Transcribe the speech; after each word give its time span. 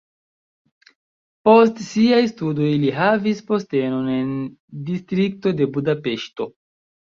Post 1.49 1.81
siaj 1.87 2.21
studoj 2.31 2.71
li 2.85 2.91
havis 3.01 3.45
postenon 3.51 4.09
en 4.17 4.33
distrikto 4.91 5.57
de 5.63 5.71
Budapeŝto. 5.79 6.53